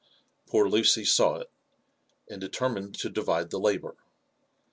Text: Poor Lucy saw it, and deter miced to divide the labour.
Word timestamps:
Poor 0.47 0.67
Lucy 0.67 1.05
saw 1.05 1.35
it, 1.35 1.51
and 2.27 2.41
deter 2.41 2.69
miced 2.69 2.97
to 3.01 3.07
divide 3.07 3.51
the 3.51 3.59
labour. 3.59 3.95